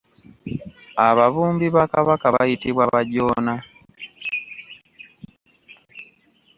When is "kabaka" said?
1.93-2.27